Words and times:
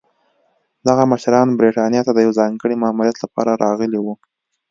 دغه 0.87 1.03
مشران 1.11 1.47
برېټانیا 1.59 2.01
ته 2.07 2.11
د 2.13 2.19
یوه 2.25 2.37
ځانګړي 2.39 2.75
ماموریت 2.83 3.17
لپاره 3.23 3.59
راغلي 3.63 3.99
وو. 4.01 4.13